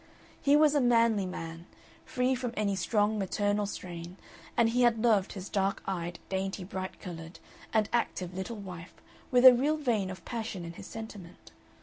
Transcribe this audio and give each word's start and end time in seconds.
He 0.41 0.55
was 0.55 0.73
a 0.73 0.81
manly 0.81 1.27
man, 1.27 1.67
free 2.05 2.33
from 2.33 2.53
any 2.57 2.75
strong 2.75 3.19
maternal 3.19 3.67
strain, 3.67 4.17
and 4.57 4.69
he 4.69 4.81
had 4.81 5.03
loved 5.03 5.33
his 5.33 5.47
dark 5.47 5.83
eyed, 5.85 6.17
dainty 6.27 6.63
bright 6.63 6.99
colored, 6.99 7.37
and 7.71 7.87
active 7.93 8.33
little 8.33 8.57
wife 8.57 8.95
with 9.29 9.45
a 9.45 9.53
real 9.53 9.77
vein 9.77 10.09
of 10.09 10.25
passion 10.25 10.65
in 10.65 10.73
his 10.73 10.87
sentiment. 10.87 11.51